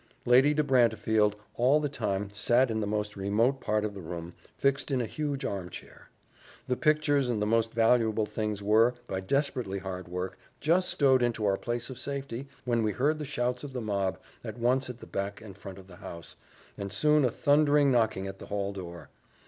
[0.25, 4.33] Lady de Brantefield all the time sat in the most remote part of the room,
[4.57, 6.09] fixed in a huge arm chair.
[6.67, 11.45] The pictures and the most valuable things were, by desperately hard work, just stowed into
[11.45, 15.01] our place of safety, when we heard the shouts of the mob, at once at
[15.01, 16.35] the back and front of the house,
[16.79, 19.09] and soon a thundering knocking at the hall door.